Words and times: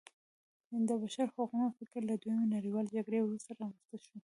د 0.87 0.89
بشر 1.01 1.27
د 1.31 1.33
حقونو 1.35 1.67
فکر 1.77 2.01
له 2.09 2.15
دویمې 2.21 2.45
نړیوالې 2.55 2.93
جګړې 2.97 3.19
وروسته 3.21 3.49
رامنځته 3.59 3.97
شو. 4.05 4.15